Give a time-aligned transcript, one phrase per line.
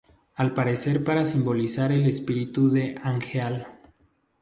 [0.33, 3.67] Al parecer, para simbolizar el espíritu de Angeal.